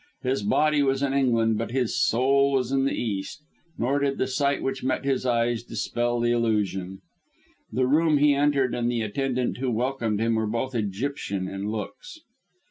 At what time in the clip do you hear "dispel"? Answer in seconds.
5.61-6.19